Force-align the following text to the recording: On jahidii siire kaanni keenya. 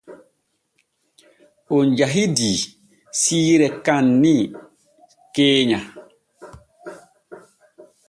On 1.75 1.85
jahidii 1.99 2.57
siire 3.19 3.67
kaanni 3.85 4.33
keenya. 5.35 5.79